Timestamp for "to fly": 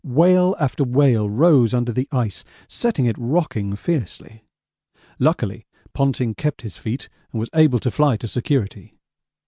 7.79-8.17